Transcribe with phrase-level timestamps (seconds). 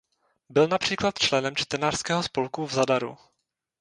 [0.49, 3.17] Byl například členem čtenářského spolku v Zadaru.